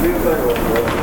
[0.00, 0.99] すごい。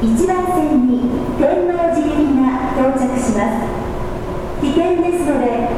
[0.00, 1.00] 1番線に
[1.38, 3.78] 天王寺行きが到着します。
[4.62, 5.68] 危険ですので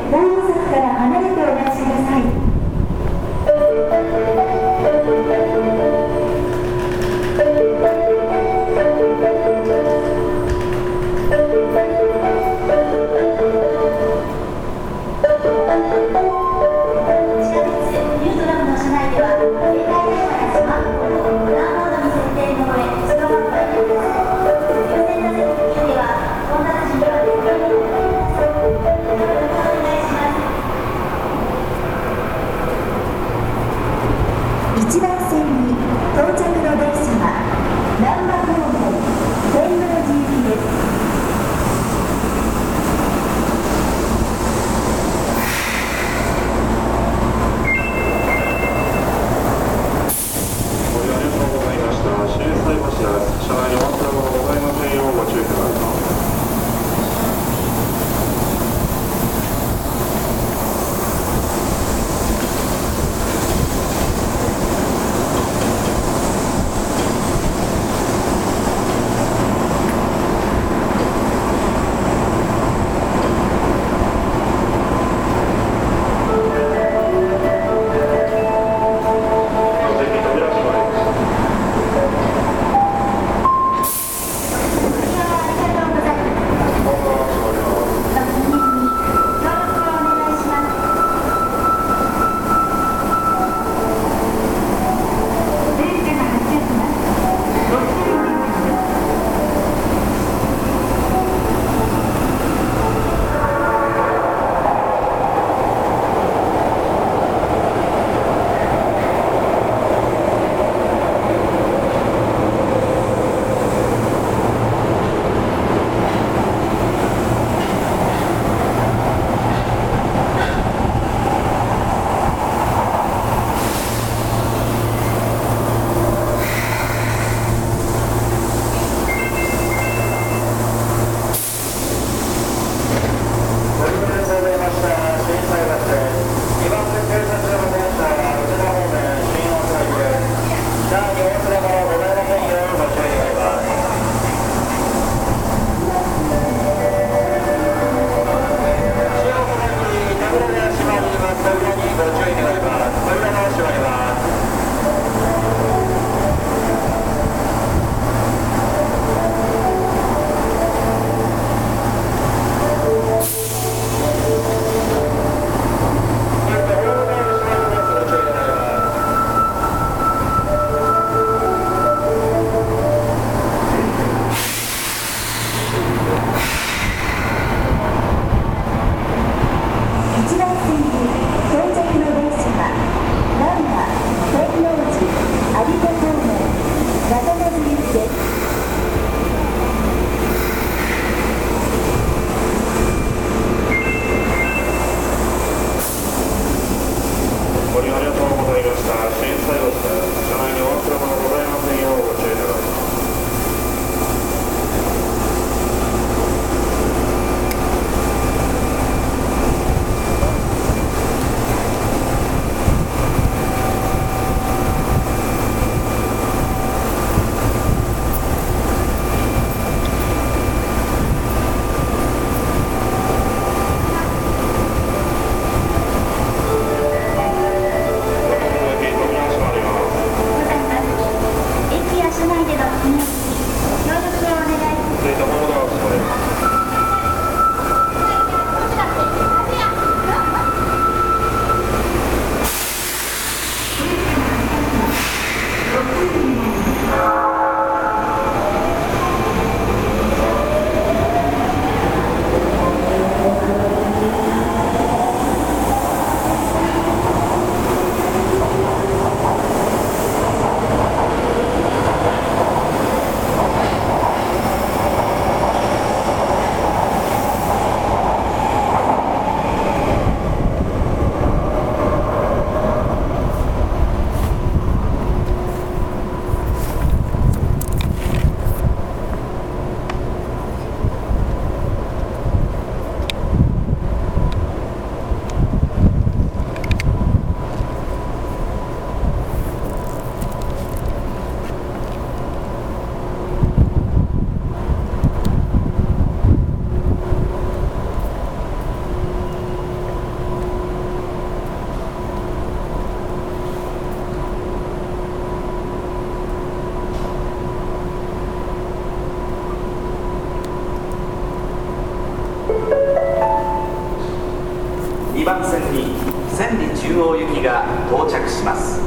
[315.21, 315.93] 2番線に
[316.35, 318.81] 千里中央行きが到着します。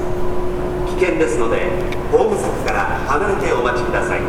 [0.87, 1.69] 危険ですので
[2.11, 4.21] ホーム柵から離れてお待ちください。